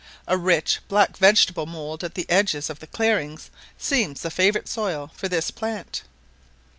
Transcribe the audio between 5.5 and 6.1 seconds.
plant.